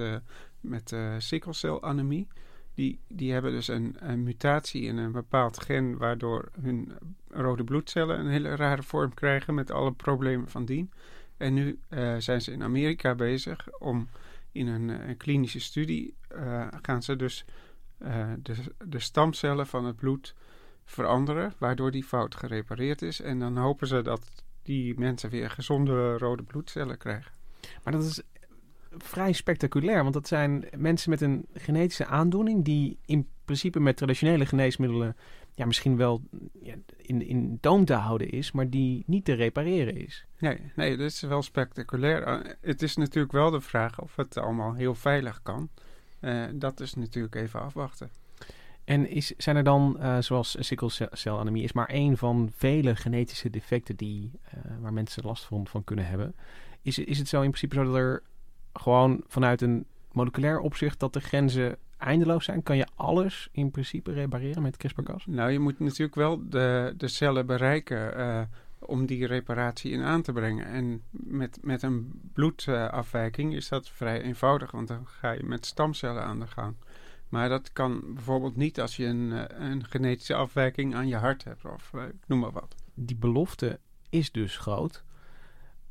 met 0.61 0.95
sikkelcelanemie. 1.17 2.27
Die, 2.73 2.99
die 3.07 3.31
hebben 3.31 3.51
dus 3.51 3.67
een, 3.67 3.95
een 3.99 4.23
mutatie 4.23 4.81
in 4.81 4.97
een 4.97 5.11
bepaald 5.11 5.59
gen, 5.59 5.97
waardoor 5.97 6.49
hun 6.61 6.91
rode 7.29 7.63
bloedcellen 7.63 8.19
een 8.19 8.27
hele 8.27 8.55
rare 8.55 8.83
vorm 8.83 9.13
krijgen 9.13 9.53
met 9.53 9.71
alle 9.71 9.91
problemen 9.91 10.47
van 10.47 10.65
dien. 10.65 10.91
En 11.37 11.53
nu 11.53 11.79
zijn 12.17 12.41
ze 12.41 12.51
in 12.51 12.63
Amerika 12.63 13.15
bezig 13.15 13.67
om 13.79 14.07
in 14.51 14.67
een, 14.67 14.89
eh, 14.89 15.17
klinische 15.17 15.59
studie 15.59 16.15
eh, 16.27 16.67
gaan 16.81 17.03
ze 17.03 17.15
dus 17.15 17.45
eh, 17.97 18.31
de, 18.39 18.55
de 18.85 18.99
stamcellen 18.99 19.67
van 19.67 19.85
het 19.85 19.95
bloed 19.95 20.35
veranderen, 20.85 21.53
waardoor 21.57 21.91
die 21.91 22.03
fout 22.03 22.35
gerepareerd 22.35 23.01
is. 23.01 23.21
En 23.21 23.39
dan 23.39 23.57
hopen 23.57 23.87
ze 23.87 24.01
dat 24.01 24.43
die 24.61 24.99
mensen 24.99 25.29
weer 25.29 25.49
gezonde 25.49 26.17
rode 26.17 26.43
bloedcellen 26.43 26.97
krijgen. 26.97 27.31
Maar 27.83 27.93
dat 27.93 28.03
is 28.03 28.21
vrij 28.97 29.31
spectaculair, 29.31 30.01
want 30.01 30.13
dat 30.13 30.27
zijn 30.27 30.65
mensen 30.77 31.09
met 31.09 31.21
een 31.21 31.45
genetische 31.53 32.05
aandoening 32.05 32.65
die 32.65 32.99
in 33.05 33.27
principe 33.45 33.79
met 33.79 33.97
traditionele 33.97 34.45
geneesmiddelen 34.45 35.15
ja, 35.57 35.65
misschien 35.65 35.97
wel 35.97 36.21
ja, 36.61 36.75
in, 36.97 37.27
in 37.27 37.57
toom 37.61 37.85
te 37.85 37.93
houden 37.93 38.29
is, 38.29 38.51
maar 38.51 38.69
die 38.69 39.03
niet 39.07 39.25
te 39.25 39.33
repareren 39.33 39.95
is. 39.95 40.25
Nee, 40.39 40.71
nee, 40.75 40.97
dat 40.97 41.05
is 41.05 41.21
wel 41.21 41.41
spectaculair. 41.41 42.23
Eh, 42.23 42.51
het 42.61 42.81
is 42.81 42.95
natuurlijk 42.95 43.33
wel 43.33 43.51
de 43.51 43.61
vraag 43.61 44.01
of 44.01 44.15
het 44.15 44.37
allemaal 44.37 44.73
heel 44.73 44.95
veilig 44.95 45.41
kan. 45.43 45.69
Eh, 46.19 46.45
dat 46.53 46.79
is 46.79 46.93
natuurlijk 46.93 47.35
even 47.35 47.61
afwachten. 47.61 48.09
En 48.83 49.09
is, 49.09 49.33
zijn 49.37 49.55
er 49.55 49.63
dan, 49.63 49.99
eh, 49.99 50.17
zoals 50.19 50.55
sikkelcelanemie, 50.59 51.63
is 51.63 51.73
maar 51.73 51.89
één 51.89 52.17
van 52.17 52.49
vele 52.55 52.95
genetische 52.95 53.49
defecten 53.49 53.95
die, 53.95 54.31
waar 54.79 54.93
mensen 54.93 55.23
last 55.25 55.43
van, 55.43 55.67
van 55.67 55.83
kunnen 55.83 56.07
hebben. 56.07 56.35
Is, 56.81 56.97
is 56.97 57.17
het 57.17 57.27
zo 57.27 57.41
in 57.41 57.49
principe 57.49 57.75
zo 57.75 57.83
dat 57.83 57.95
er 57.95 58.23
gewoon 58.73 59.23
vanuit 59.27 59.61
een 59.61 59.85
moleculair 60.11 60.59
opzicht 60.59 60.99
dat 60.99 61.13
de 61.13 61.21
grenzen 61.21 61.77
eindeloos 61.97 62.45
zijn? 62.45 62.63
Kan 62.63 62.77
je 62.77 62.87
alles 62.95 63.49
in 63.51 63.71
principe 63.71 64.11
repareren 64.11 64.61
met 64.61 64.77
CRISPR-Cas? 64.77 65.25
Nou, 65.25 65.51
je 65.51 65.59
moet 65.59 65.79
natuurlijk 65.79 66.15
wel 66.15 66.49
de, 66.49 66.93
de 66.97 67.07
cellen 67.07 67.45
bereiken 67.45 68.15
eh, 68.15 68.41
om 68.79 69.05
die 69.05 69.25
reparatie 69.25 69.91
in 69.91 70.01
aan 70.01 70.21
te 70.21 70.31
brengen. 70.31 70.65
En 70.65 71.01
met, 71.09 71.57
met 71.61 71.81
een 71.81 72.21
bloedafwijking 72.33 73.53
is 73.53 73.69
dat 73.69 73.89
vrij 73.89 74.21
eenvoudig, 74.21 74.71
want 74.71 74.87
dan 74.87 75.07
ga 75.07 75.31
je 75.31 75.43
met 75.43 75.65
stamcellen 75.65 76.23
aan 76.23 76.39
de 76.39 76.47
gang. 76.47 76.75
Maar 77.29 77.49
dat 77.49 77.73
kan 77.73 78.13
bijvoorbeeld 78.13 78.55
niet 78.55 78.81
als 78.81 78.95
je 78.95 79.05
een, 79.05 79.31
eh, 79.31 79.69
een 79.69 79.85
genetische 79.85 80.35
afwijking 80.35 80.95
aan 80.95 81.07
je 81.07 81.15
hart 81.15 81.43
hebt 81.43 81.65
of 81.65 81.91
eh, 81.93 82.03
noem 82.27 82.39
maar 82.39 82.51
wat. 82.51 82.75
Die 82.93 83.17
belofte 83.17 83.79
is 84.09 84.31
dus 84.31 84.57
groot. 84.57 85.03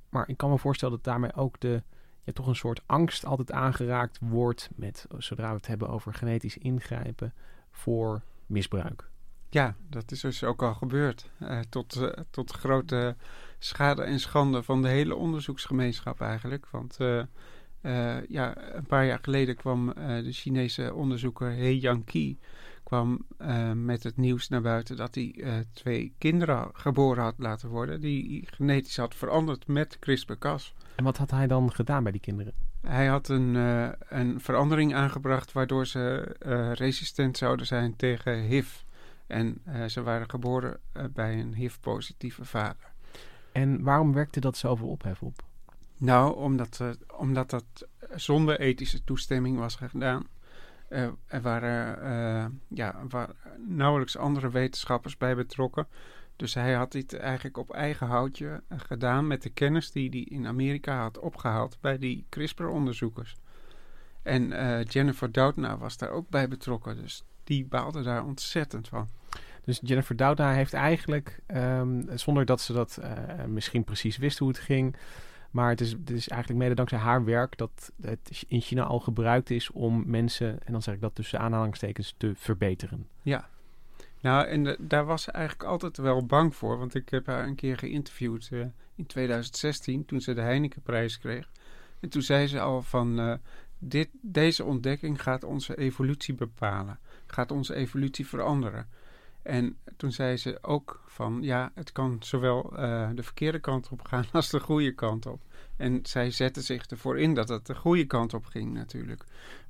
Maar 0.09 0.29
ik 0.29 0.37
kan 0.37 0.51
me 0.51 0.59
voorstellen 0.59 0.95
dat 0.95 1.05
daarmee 1.05 1.35
ook 1.35 1.61
de, 1.61 1.83
ja, 2.26 2.33
toch 2.33 2.47
een 2.47 2.56
soort 2.56 2.83
angst 2.87 3.25
altijd 3.25 3.52
aangeraakt 3.52 4.18
wordt 4.21 4.68
met, 4.75 5.06
zodra 5.18 5.49
we 5.49 5.56
het 5.56 5.66
hebben 5.66 5.88
over 5.88 6.14
genetisch 6.14 6.59
ingrijpen 6.59 7.35
voor 7.71 8.23
misbruik. 8.47 9.11
Ja, 9.49 9.76
dat 9.88 10.11
is 10.11 10.21
dus 10.21 10.45
ook 10.45 10.62
al 10.62 10.75
gebeurd. 10.75 11.30
Eh, 11.38 11.61
tot, 11.68 11.97
eh, 11.97 12.09
tot 12.30 12.50
grote 12.50 13.16
schade 13.59 14.02
en 14.02 14.21
schande 14.21 14.62
van 14.62 14.83
de 14.83 14.88
hele 14.88 15.14
onderzoeksgemeenschap 15.14 16.21
eigenlijk. 16.21 16.66
Want 16.71 16.97
eh, 16.97 17.23
ja, 18.28 18.75
een 18.75 18.87
paar 18.87 19.07
jaar 19.07 19.19
geleden 19.23 19.57
kwam 19.57 19.90
eh, 19.90 20.25
de 20.25 20.33
Chinese 20.33 20.95
onderzoeker 20.95 21.50
He 21.50 21.69
Yang 21.69 22.05
kwam 22.87 23.26
eh, 23.38 23.73
met 23.73 24.02
het 24.02 24.16
nieuws 24.16 24.49
naar 24.49 24.61
buiten 24.61 24.97
dat 24.97 25.14
hij 25.14 25.35
eh, 25.43 25.52
twee 25.73 26.14
kinderen 26.19 26.69
geboren 26.73 27.23
had 27.23 27.35
laten 27.38 27.69
worden 27.69 28.00
die 28.00 28.49
genetisch 28.50 28.97
had 28.97 29.14
veranderd 29.14 29.66
met 29.66 29.99
CRISPR-Cas. 29.99 30.75
En 30.95 31.05
wat 31.05 31.16
had 31.16 31.31
hij 31.31 31.47
dan 31.47 31.73
gedaan 31.73 32.02
bij 32.02 32.12
die 32.12 32.21
kinderen? 32.21 32.52
Hij 32.81 33.07
had 33.07 33.28
een, 33.28 33.57
eh, 33.57 33.88
een 34.09 34.40
verandering 34.40 34.95
aangebracht 34.95 35.52
waardoor 35.52 35.87
ze 35.87 36.37
eh, 36.38 36.73
resistent 36.73 37.37
zouden 37.37 37.66
zijn 37.66 37.97
tegen 37.97 38.40
HIV. 38.40 38.69
En 39.26 39.59
eh, 39.64 39.85
ze 39.85 40.02
waren 40.02 40.31
geboren 40.31 40.81
eh, 40.93 41.05
bij 41.12 41.40
een 41.40 41.55
HIV-positieve 41.55 42.45
vader. 42.45 42.93
En 43.52 43.83
waarom 43.83 44.12
werkte 44.12 44.40
dat 44.40 44.57
zoveel 44.57 44.88
ophef 44.88 45.23
op? 45.23 45.45
Nou, 45.97 46.37
omdat, 46.37 46.79
eh, 46.81 46.88
omdat 47.17 47.50
dat 47.50 47.65
zonder 48.15 48.61
ethische 48.61 49.05
toestemming 49.05 49.59
was 49.59 49.75
gedaan. 49.75 50.26
Eh, 50.88 51.09
er 51.26 51.41
waren, 51.41 52.03
eh, 52.03 52.47
ja, 52.69 53.03
nauwelijks 53.67 54.17
andere 54.17 54.50
wetenschappers 54.50 55.17
bij 55.17 55.37
betrokken. 55.37 55.87
Dus 56.37 56.55
hij 56.55 56.73
had 56.73 56.93
dit 56.93 57.15
eigenlijk 57.15 57.57
op 57.57 57.73
eigen 57.73 58.07
houtje 58.07 58.62
gedaan 58.69 59.26
met 59.26 59.43
de 59.43 59.50
kennis 59.50 59.91
die 59.91 60.09
hij 60.11 60.21
in 60.21 60.47
Amerika 60.47 61.00
had 61.00 61.19
opgehaald 61.19 61.79
bij 61.81 61.99
die 61.99 62.26
CRISPR-onderzoekers. 62.29 63.37
En 64.23 64.49
Jennifer 64.83 65.33
Doudna 65.33 65.79
was 65.79 65.97
daar 65.97 66.11
ook 66.11 66.29
bij 66.29 66.49
betrokken, 66.49 66.97
dus 66.97 67.25
die 67.45 67.65
baalde 67.65 68.03
daar 68.03 68.25
ontzettend 68.25 68.88
van. 68.88 69.09
Dus 69.65 69.81
Jennifer 69.83 70.17
Doudna 70.17 70.53
heeft 70.53 70.73
eigenlijk, 70.73 71.41
ehm, 71.47 72.17
zonder 72.17 72.45
dat 72.45 72.61
ze 72.61 72.73
dat 72.73 73.00
misschien 73.47 73.85
precies 73.85 74.17
wist 74.17 74.38
hoe 74.38 74.49
het 74.49 74.59
ging, 74.59 74.97
maar 75.57 75.71
het 75.71 75.81
is, 75.81 75.91
het 75.91 76.11
is 76.11 76.29
eigenlijk 76.29 76.63
mede 76.63 76.75
dankzij 76.75 76.99
haar 76.99 77.25
werk 77.25 77.57
dat 77.57 77.93
het 78.03 78.45
in 78.49 78.61
China 78.61 78.83
al 78.83 79.01
gebruikt 79.01 79.51
is 79.51 79.71
om 79.71 80.03
mensen, 80.07 80.59
en 80.65 80.73
dan 80.73 80.83
zeg 80.83 80.95
ik 80.95 81.01
dat 81.01 81.15
tussen 81.15 81.41
aanhalingstekens, 81.41 82.15
te 82.17 82.33
verbeteren. 82.35 83.09
Ja. 83.23 83.49
Nou, 84.21 84.47
en 84.47 84.77
daar 84.79 85.05
was 85.05 85.23
ze 85.23 85.31
eigenlijk 85.31 85.69
altijd 85.69 85.97
wel 85.97 86.27
bang 86.27 86.55
voor. 86.55 86.79
Want 86.79 86.95
ik 86.95 87.09
heb 87.09 87.27
haar 87.27 87.47
een 87.47 87.55
keer 87.55 87.79
geïnterviewd 87.79 88.49
eh, 88.53 88.61
in 88.95 89.07
2016, 89.07 90.05
toen 90.05 90.21
ze 90.21 90.35
de 90.35 90.41
Heinekenprijs 90.41 91.19
kreeg. 91.19 91.49
En 92.01 92.09
toen 92.09 92.23
zei 92.23 92.47
ze 92.47 92.61
al 92.61 92.83
van, 92.83 93.19
eh, 93.19 93.35
dit, 93.79 94.09
deze 94.21 94.65
ontdekking 94.65 95.23
gaat 95.23 95.45
onze 95.45 95.77
evolutie 95.79 96.35
bepalen. 96.35 96.99
Gaat 97.27 97.51
onze 97.51 97.75
evolutie 97.75 98.27
veranderen. 98.27 98.89
En 99.47 99.79
toen 99.97 100.12
zei 100.12 100.37
ze 100.37 100.59
ook 100.62 101.03
van, 101.07 101.38
ja, 101.43 101.71
het 101.75 101.93
kan 101.93 102.17
zowel 102.21 102.76
eh, 102.76 103.11
de 103.15 103.23
verkeerde 103.23 103.59
kant 103.59 103.88
op 103.88 104.05
gaan 104.05 104.25
als 104.33 104.50
de 104.50 104.61
goede 104.61 104.93
kant 104.93 105.26
op. 105.26 105.41
En 105.76 106.00
zij 106.03 106.31
zette 106.31 106.62
zich 106.62 106.87
ervoor 106.87 107.19
in 107.19 107.35
dat 107.35 107.49
het 107.49 107.67
de 107.67 107.75
goede 107.75 108.05
kant 108.05 108.35
op 108.35 108.45
ging 108.45 108.73
natuurlijk. 108.73 109.25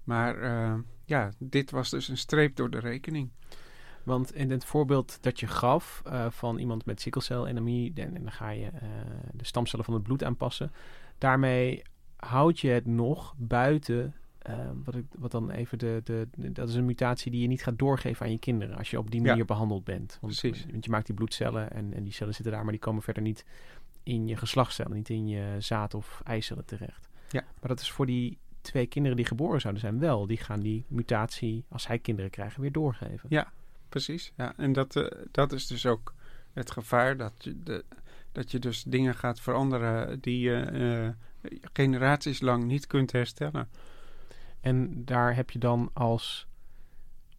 Maar 0.04 0.38
eh, 0.38 0.74
ja, 1.04 1.30
dit 1.38 1.70
was 1.70 1.90
dus 1.90 2.08
een 2.08 2.16
streep 2.16 2.56
door 2.56 2.70
de 2.70 2.78
rekening. 2.78 3.30
Want 4.02 4.34
in 4.34 4.50
het 4.50 4.64
voorbeeld 4.64 5.18
dat 5.20 5.40
je 5.40 5.46
gaf 5.46 6.02
eh, 6.04 6.26
van 6.30 6.58
iemand 6.58 6.84
met 6.84 7.00
sikkelcelenemie, 7.00 7.92
en, 7.94 8.14
dan 8.14 8.32
ga 8.32 8.50
je 8.50 8.70
de 9.32 9.44
stamcellen 9.44 9.84
van 9.84 9.94
het 9.94 10.02
bloed 10.02 10.24
aanpassen. 10.24 10.72
Daarmee 11.18 11.82
houd 12.16 12.60
je 12.60 12.68
het 12.68 12.86
nog 12.86 13.34
buiten, 13.36 14.14
eh, 14.46 14.70
wat, 14.84 14.94
ik, 14.94 15.04
wat 15.18 15.30
dan 15.30 15.50
even 15.50 15.78
de, 15.78 16.00
de, 16.04 16.28
de- 16.36 16.52
dat 16.52 16.68
is 16.68 16.74
een 16.74 16.84
mutatie 16.84 17.30
die 17.30 17.40
je 17.40 17.46
niet 17.48 17.62
gaat 17.62 17.78
doorgeven 17.78 18.26
aan 18.26 18.32
je 18.32 18.38
kinderen 18.38 18.76
als 18.76 18.90
je 18.90 18.98
op 18.98 19.10
die 19.10 19.20
Ja. 19.22 19.26
manier 19.28 19.44
behandeld 19.44 19.84
bent. 19.84 20.18
Want, 20.20 20.40
Precies. 20.40 20.66
want 20.70 20.84
je 20.84 20.90
maakt 20.90 21.06
die 21.06 21.14
bloedcellen 21.14 21.70
en, 21.70 21.94
en 21.94 22.04
die 22.04 22.12
cellen 22.12 22.34
zitten 22.34 22.52
daar, 22.52 22.62
maar 22.62 22.72
die 22.72 22.80
komen 22.80 23.02
verder 23.02 23.22
niet 23.22 23.44
in 24.02 24.26
je 24.28 24.36
geslachtscellen, 24.36 24.96
niet 24.96 25.08
in 25.08 25.28
je 25.28 25.56
zaad- 25.58 25.94
of 25.94 26.20
eicellen 26.24 26.64
terecht. 26.64 27.08
Ja. 27.30 27.40
Maar 27.60 27.68
dat 27.68 27.80
is 27.80 27.90
voor 27.90 28.06
die 28.06 28.38
twee 28.60 28.86
kinderen 28.86 29.16
die 29.16 29.26
geboren 29.26 29.60
zouden 29.60 29.82
zijn 29.82 29.98
wel. 29.98 30.26
Die 30.26 30.36
gaan 30.36 30.60
die 30.60 30.84
mutatie, 30.88 31.64
als 31.68 31.82
zij 31.82 31.98
kinderen 31.98 32.30
krijgen, 32.30 32.60
weer 32.60 32.72
doorgeven. 32.72 33.26
Ja, 33.28 33.52
precies. 33.88 34.32
Ja, 34.36 34.52
en 34.56 34.72
dat, 34.72 34.96
eh, 34.96 35.06
dat 35.30 35.52
is 35.52 35.66
dus 35.66 35.86
ook 35.86 36.14
het 36.52 36.70
gevaar 36.70 37.16
dat 37.16 37.32
je, 37.38 37.62
de, 37.62 37.84
dat 38.32 38.50
je 38.50 38.58
dus 38.58 38.82
dingen 38.82 39.14
gaat 39.14 39.40
veranderen 39.40 40.20
die 40.20 40.40
je 40.40 40.54
eh, 40.54 41.08
generaties 41.72 42.40
lang 42.40 42.64
niet 42.64 42.86
kunt 42.86 43.12
herstellen. 43.12 43.68
En 44.60 45.04
daar 45.04 45.34
heb 45.34 45.50
je 45.50 45.58
dan 45.58 45.90
als 45.92 46.46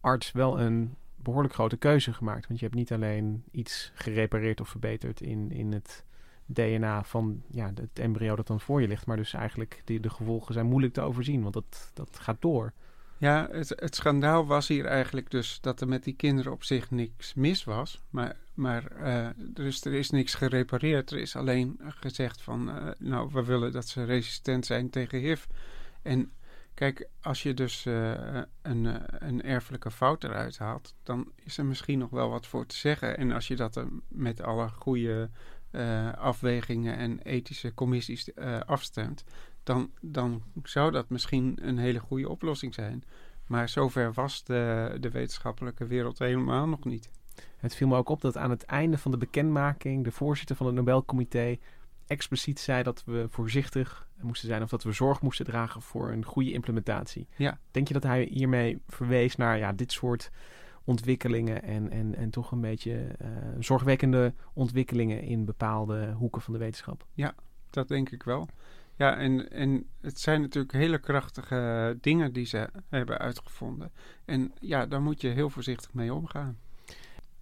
arts 0.00 0.32
wel 0.32 0.60
een 0.60 0.96
behoorlijk 1.16 1.54
grote 1.54 1.76
keuze 1.76 2.12
gemaakt. 2.12 2.46
Want 2.48 2.58
je 2.58 2.64
hebt 2.64 2.78
niet 2.78 2.92
alleen 2.92 3.44
iets 3.50 3.92
gerepareerd 3.94 4.60
of 4.60 4.68
verbeterd 4.68 5.20
in, 5.20 5.50
in 5.50 5.72
het 5.72 6.04
DNA 6.46 7.04
van 7.04 7.42
ja, 7.50 7.72
het 7.74 7.98
embryo 7.98 8.36
dat 8.36 8.46
dan 8.46 8.60
voor 8.60 8.80
je 8.80 8.88
ligt. 8.88 9.06
Maar 9.06 9.16
dus 9.16 9.32
eigenlijk 9.32 9.82
de, 9.84 10.00
de 10.00 10.10
gevolgen 10.10 10.54
zijn 10.54 10.66
moeilijk 10.66 10.92
te 10.92 11.00
overzien. 11.00 11.42
Want 11.42 11.54
dat, 11.54 11.90
dat 11.94 12.18
gaat 12.18 12.40
door. 12.40 12.72
Ja, 13.18 13.48
het, 13.50 13.68
het 13.68 13.94
schandaal 13.94 14.46
was 14.46 14.68
hier 14.68 14.84
eigenlijk 14.84 15.30
dus 15.30 15.60
dat 15.60 15.80
er 15.80 15.88
met 15.88 16.04
die 16.04 16.14
kinderen 16.14 16.52
op 16.52 16.64
zich 16.64 16.90
niks 16.90 17.34
mis 17.34 17.64
was. 17.64 18.02
Maar, 18.10 18.36
maar 18.54 18.86
eh, 18.86 19.28
dus 19.38 19.84
er 19.84 19.94
is 19.94 20.10
niks 20.10 20.34
gerepareerd. 20.34 21.10
Er 21.10 21.18
is 21.18 21.36
alleen 21.36 21.80
gezegd 21.84 22.42
van, 22.42 22.70
eh, 22.70 22.88
nou, 22.98 23.30
we 23.32 23.44
willen 23.44 23.72
dat 23.72 23.88
ze 23.88 24.04
resistent 24.04 24.66
zijn 24.66 24.90
tegen 24.90 25.18
HIV. 25.18 25.44
En 26.02 26.32
kijk, 26.78 27.08
als 27.20 27.42
je 27.42 27.54
dus 27.54 27.86
eh, 27.86 28.12
een, 28.62 28.86
eh, 28.86 29.28
een 29.28 29.42
erfelijke 29.42 29.90
fout 29.90 30.24
eruit 30.24 30.58
haalt, 30.58 30.94
dan 31.02 31.32
is 31.44 31.58
er 31.58 31.64
misschien 31.64 31.98
nog 31.98 32.10
wel 32.10 32.28
wat 32.28 32.46
voor 32.46 32.66
te 32.66 32.76
zeggen. 32.76 33.16
En 33.16 33.32
als 33.32 33.48
je 33.48 33.56
dat 33.56 33.76
er 33.76 33.88
met 34.08 34.42
alle 34.42 34.68
goede 34.68 35.30
eh, 35.70 36.12
afwegingen 36.12 36.96
en 36.96 37.18
ethische 37.22 37.74
commissies 37.74 38.32
eh, 38.34 38.60
afstemt, 38.60 39.24
dan, 39.62 39.90
dan 40.00 40.42
zou 40.62 40.90
dat 40.90 41.08
misschien 41.08 41.58
een 41.60 41.78
hele 41.78 41.98
goede 41.98 42.28
oplossing 42.28 42.74
zijn. 42.74 43.04
Maar 43.46 43.68
zover 43.68 44.12
was 44.12 44.44
de, 44.44 44.96
de 45.00 45.10
wetenschappelijke 45.10 45.86
wereld 45.86 46.18
helemaal 46.18 46.68
nog 46.68 46.84
niet. 46.84 47.10
Het 47.56 47.74
viel 47.74 47.88
me 47.88 47.96
ook 47.96 48.08
op 48.08 48.20
dat 48.20 48.36
aan 48.36 48.50
het 48.50 48.64
einde 48.64 48.98
van 48.98 49.10
de 49.10 49.16
bekendmaking 49.16 50.04
de 50.04 50.12
voorzitter 50.12 50.56
van 50.56 50.66
het 50.66 50.74
Nobelcomité 50.74 51.58
expliciet 52.08 52.60
zei 52.60 52.82
dat 52.82 53.02
we 53.04 53.26
voorzichtig 53.28 54.08
moesten 54.20 54.48
zijn 54.48 54.62
of 54.62 54.68
dat 54.68 54.82
we 54.82 54.92
zorg 54.92 55.20
moesten 55.20 55.44
dragen 55.44 55.82
voor 55.82 56.10
een 56.10 56.24
goede 56.24 56.52
implementatie. 56.52 57.28
Ja. 57.36 57.58
Denk 57.70 57.88
je 57.88 57.94
dat 57.94 58.02
hij 58.02 58.22
hiermee 58.30 58.80
verwees 58.88 59.36
naar 59.36 59.58
ja, 59.58 59.72
dit 59.72 59.92
soort 59.92 60.30
ontwikkelingen 60.84 61.62
en, 61.62 61.90
en, 61.90 62.14
en 62.14 62.30
toch 62.30 62.52
een 62.52 62.60
beetje 62.60 63.06
eh, 63.18 63.28
zorgwekkende 63.58 64.34
ontwikkelingen 64.52 65.22
in 65.22 65.44
bepaalde 65.44 66.12
hoeken 66.12 66.42
van 66.42 66.52
de 66.52 66.58
wetenschap? 66.58 67.04
Ja, 67.12 67.34
dat 67.70 67.88
denk 67.88 68.10
ik 68.10 68.22
wel. 68.22 68.48
Ja, 68.96 69.16
en, 69.16 69.50
en 69.50 69.86
het 70.00 70.20
zijn 70.20 70.40
natuurlijk 70.40 70.72
hele 70.72 70.98
krachtige 70.98 71.96
dingen 72.00 72.32
die 72.32 72.46
ze 72.46 72.70
hebben 72.88 73.18
uitgevonden. 73.18 73.92
En 74.24 74.52
ja, 74.60 74.86
daar 74.86 75.02
moet 75.02 75.20
je 75.20 75.28
heel 75.28 75.50
voorzichtig 75.50 75.94
mee 75.94 76.14
omgaan. 76.14 76.58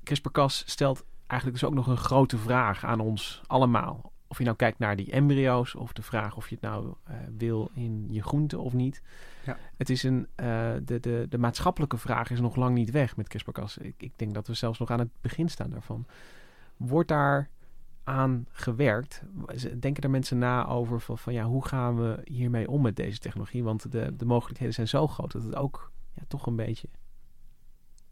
CRISPR-Cas 0.02 0.62
stelt 0.66 1.04
eigenlijk 1.26 1.60
dus 1.60 1.68
ook 1.68 1.74
nog 1.74 1.86
een 1.86 1.96
grote 1.96 2.38
vraag 2.38 2.84
aan 2.84 3.00
ons 3.00 3.42
allemaal. 3.46 4.12
Of 4.36 4.42
je 4.42 4.48
nou 4.48 4.60
kijkt 4.60 4.78
naar 4.78 4.96
die 4.96 5.10
embryo's 5.10 5.74
of 5.74 5.92
de 5.92 6.02
vraag 6.02 6.36
of 6.36 6.48
je 6.48 6.54
het 6.54 6.64
nou 6.64 6.94
eh, 7.04 7.16
wil 7.36 7.70
in 7.74 8.06
je 8.10 8.22
groente 8.22 8.58
of 8.58 8.72
niet. 8.72 9.02
Ja. 9.44 9.56
Het 9.76 9.90
is 9.90 10.02
een, 10.02 10.26
eh, 10.34 10.72
de, 10.84 11.00
de, 11.00 11.26
de 11.28 11.38
maatschappelijke 11.38 11.96
vraag 11.96 12.30
is 12.30 12.40
nog 12.40 12.56
lang 12.56 12.74
niet 12.74 12.90
weg 12.90 13.16
met 13.16 13.28
CRISPR-Cas. 13.28 13.78
Ik, 13.78 13.94
ik 13.98 14.12
denk 14.16 14.34
dat 14.34 14.46
we 14.46 14.54
zelfs 14.54 14.78
nog 14.78 14.90
aan 14.90 14.98
het 14.98 15.08
begin 15.20 15.48
staan 15.48 15.70
daarvan. 15.70 16.06
Wordt 16.76 17.08
daar 17.08 17.48
aan 18.04 18.46
gewerkt? 18.50 19.22
Denken 19.78 20.02
er 20.02 20.10
mensen 20.10 20.38
na 20.38 20.66
over 20.66 21.00
van, 21.00 21.18
van 21.18 21.32
ja, 21.32 21.44
hoe 21.44 21.66
gaan 21.66 21.96
we 21.96 22.20
hiermee 22.24 22.70
om 22.70 22.82
met 22.82 22.96
deze 22.96 23.18
technologie? 23.18 23.64
Want 23.64 23.92
de, 23.92 24.16
de 24.16 24.24
mogelijkheden 24.24 24.74
zijn 24.74 24.88
zo 24.88 25.06
groot 25.06 25.32
dat 25.32 25.42
het 25.42 25.56
ook 25.56 25.92
ja, 26.14 26.22
toch 26.28 26.46
een 26.46 26.56
beetje 26.56 26.88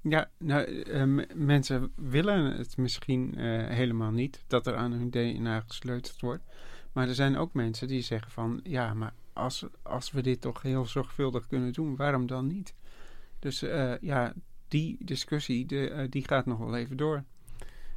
Ja, 0.08 0.30
nou, 0.38 0.82
eh, 0.82 1.04
mensen 1.34 1.92
willen 1.94 2.56
het 2.56 2.76
misschien 2.76 3.34
eh, 3.34 3.68
helemaal 3.68 4.11
niet 4.11 4.44
dat 4.46 4.66
er 4.66 4.76
aan 4.76 4.92
hun 4.92 5.11
DNA 5.11 5.61
gesleuteld 5.61 6.20
wordt. 6.20 6.42
Maar 6.92 7.08
er 7.08 7.14
zijn 7.14 7.37
ook 7.37 7.52
mensen 7.52 7.88
die 7.88 8.02
zeggen 8.02 8.30
van 8.30 8.61
ja, 8.62 8.94
maar 8.94 9.12
als, 9.32 9.66
als 9.82 10.11
we 10.11 10.23
dit 10.23 10.40
toch 10.40 10.62
heel 10.62 10.87
zorgvuldig 10.87 11.46
kunnen 11.46 11.73
doen, 11.73 11.96
waarom 11.96 12.26
dan 12.26 12.46
niet? 12.46 12.75
Dus 13.38 13.62
eh, 13.62 13.99
ja, 14.00 14.32
die 14.68 14.96
discussie 15.00 15.66
die 16.08 16.25
gaat 16.26 16.46
nog 16.46 16.58
wel 16.58 16.76
even 16.76 16.96
door. 16.96 17.25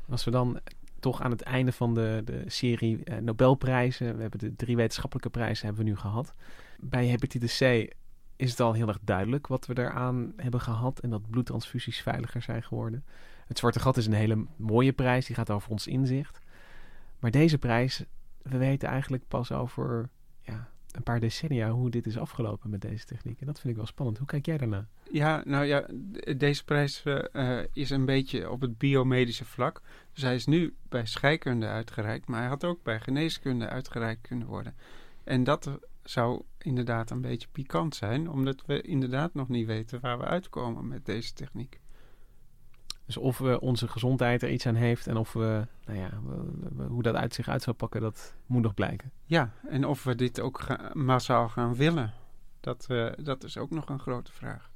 Als 0.10 0.24
we 0.24 0.32
dan 0.32 0.60
toch 1.00 1.22
aan 1.22 1.32
het 1.32 1.42
einde 1.42 1.72
van 1.72 1.94
de, 1.94 2.22
de 2.26 2.44
serie 2.46 3.04
Nobelprijzen, 3.22 4.16
we 4.16 4.22
hebben 4.22 4.40
de 4.40 4.56
drie 4.56 4.76
wetenschappelijke 4.76 5.30
prijzen 5.30 5.66
hebben 5.66 5.84
we 5.84 5.90
nu 5.90 5.98
gehad. 5.98 6.34
Bij 6.80 7.06
hepatitis 7.06 7.58
C 7.58 7.94
is 8.38 8.50
het 8.50 8.60
al 8.60 8.74
heel 8.74 8.88
erg 8.88 9.00
duidelijk 9.02 9.48
wat 9.48 9.66
we 9.66 9.78
eraan 9.78 10.34
hebben 10.36 10.62
gehad 10.62 11.00
en 11.00 11.10
dat 11.10 11.30
bloedtransfusies 11.30 12.02
veiliger 12.02 12.42
zijn 12.42 12.64
geworden. 12.64 13.06
Het 13.48 13.58
Zwarte 13.58 13.80
Gat 13.80 13.98
is 13.98 14.06
een 14.06 14.14
hele 14.14 14.46
mooie 14.56 14.94
prijs, 14.94 15.26
die 15.26 15.36
gaat 15.36 15.50
over 15.50 15.72
ons 15.72 15.88
inzicht. 15.88 16.40
Maar 17.20 17.32
deze 17.32 17.58
prijs, 17.58 18.04
we 18.42 18.58
weten 18.58 18.90
eigenlijk 18.90 19.24
pas 19.28 19.52
over 19.52 20.10
ja, 20.42 20.70
een 20.92 21.04
paar 21.04 21.20
decennia 21.20 21.72
hoe 21.72 21.90
dit 21.90 22.06
is 22.06 22.18
afgelopen 22.18 22.70
met 22.70 22.82
deze 22.82 23.06
techniek. 23.06 23.40
En 23.40 23.46
dat 23.46 23.60
vind 23.60 23.70
ik 23.70 23.76
wel 23.76 23.86
spannend. 23.86 24.18
Hoe 24.18 24.28
kijk 24.28 24.46
jij 24.46 24.58
daarna? 24.58 24.88
Ja, 25.12 25.42
nou 25.46 25.66
ja, 25.66 25.86
deze 26.38 26.64
prijs 26.64 27.04
eh, 27.04 27.60
is 27.74 27.90
een 27.90 28.06
beetje 28.06 28.50
op 28.50 28.62
het 28.62 28.78
biomedische 28.78 29.46
vlak. 29.46 29.82
Dus 30.14 30.24
hij 30.24 30.36
is 30.36 30.46
nu 30.46 30.76
bij 30.90 31.06
scheikunde 31.06 31.68
uitgereikt, 31.68 32.28
maar 32.28 32.40
hij 32.40 32.50
had 32.50 32.64
ook 32.64 32.84
bij 32.84 33.00
geneeskunde 33.00 33.68
uitgereikt 33.68 34.28
kunnen 34.28 34.48
worden. 34.48 34.76
En 35.24 35.44
dat 35.44 35.80
zou 36.10 36.42
inderdaad 36.58 37.10
een 37.10 37.22
beetje 37.22 37.48
pikant 37.52 37.96
zijn, 37.96 38.30
omdat 38.30 38.66
we 38.66 38.82
inderdaad 38.82 39.34
nog 39.34 39.48
niet 39.50 39.66
weten 39.66 40.00
waar 40.00 40.18
we 40.18 40.24
uitkomen 40.24 40.88
met 40.88 41.06
deze 41.06 41.34
techniek. 41.34 41.80
Dus 43.06 43.18
of 43.18 43.38
we 43.38 43.60
onze 43.60 43.88
gezondheid 43.88 44.42
er 44.42 44.52
iets 44.52 44.66
aan 44.66 44.76
heeft 44.76 45.08
en 45.08 45.18
of 45.18 45.34
we, 45.34 45.68
nou 45.86 46.00
ja, 46.00 46.10
we- 46.24 46.70
we- 46.76 46.84
hoe 46.84 47.04
dat 47.04 47.16
uit 47.16 47.34
zich 47.34 47.48
uit 47.48 47.62
zou 47.62 47.76
pakken, 47.76 48.02
dat 48.02 48.36
moet 48.46 48.62
nog 48.62 48.74
blijken. 48.74 49.12
Ja, 49.26 49.52
en 49.68 49.86
of 49.86 50.04
we 50.04 50.16
dit 50.16 50.40
ook 50.40 50.60
ga- 50.60 50.92
massaal 50.94 51.50
gaan 51.50 51.76
willen, 51.76 52.14
dat, 52.60 52.86
eh, 52.90 53.12
dat 53.24 53.44
is 53.44 53.58
ook 53.58 53.70
nog 53.70 53.90
een 53.90 54.00
grote 54.00 54.32
vraag. 54.32 54.72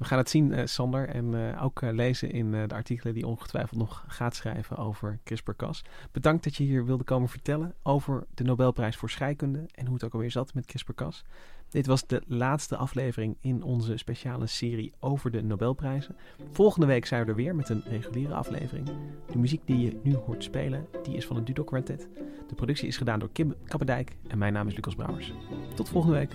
We 0.00 0.06
gaan 0.06 0.18
het 0.18 0.30
zien, 0.30 0.52
eh, 0.52 0.66
Sander, 0.66 1.08
en 1.08 1.54
eh, 1.54 1.64
ook 1.64 1.82
eh, 1.82 1.92
lezen 1.92 2.30
in 2.30 2.52
de 2.52 2.74
artikelen 2.74 3.14
die 3.14 3.26
ongetwijfeld 3.26 3.78
nog 3.78 4.04
gaat 4.08 4.34
schrijven 4.34 4.76
over 4.76 5.18
CRISPR-Cas. 5.24 5.84
Bedankt 6.12 6.44
dat 6.44 6.56
je 6.56 6.64
hier 6.64 6.84
wilde 6.84 7.04
komen 7.04 7.28
vertellen 7.28 7.74
over 7.82 8.26
de 8.34 8.44
Nobelprijs 8.44 8.96
voor 8.96 9.10
scheikunde 9.10 9.66
en 9.74 9.84
hoe 9.84 9.94
het 9.94 10.04
ook 10.04 10.12
alweer 10.12 10.30
zat 10.30 10.54
met 10.54 10.66
CRISPR-Cas. 10.66 11.24
Dit 11.68 11.86
was 11.86 12.06
de 12.06 12.22
laatste 12.26 12.76
aflevering 12.76 13.36
in 13.40 13.62
onze 13.62 13.96
speciale 13.96 14.46
serie 14.46 14.92
over 15.00 15.30
de 15.30 15.42
Nobelprijzen. 15.42 16.16
Volgende 16.52 16.86
week 16.86 17.06
zijn 17.06 17.24
we 17.24 17.30
er 17.30 17.36
weer 17.36 17.54
met 17.54 17.68
een 17.68 17.82
reguliere 17.86 18.34
aflevering. 18.34 18.90
De 19.32 19.38
muziek 19.38 19.66
die 19.66 19.80
je 19.80 20.00
nu 20.02 20.14
hoort 20.14 20.44
spelen, 20.44 20.86
die 21.02 21.16
is 21.16 21.26
van 21.26 21.36
het 21.36 21.46
Dudok 21.46 21.66
Quartet. 21.66 22.08
De 22.48 22.54
productie 22.54 22.88
is 22.88 22.96
gedaan 22.96 23.18
door 23.18 23.30
Kim 23.32 23.54
Kappendijk 23.64 24.16
en 24.28 24.38
mijn 24.38 24.52
naam 24.52 24.68
is 24.68 24.74
Lucas 24.74 24.94
Brouwers. 24.94 25.32
Tot 25.74 25.88
volgende 25.88 26.16
week. 26.16 26.34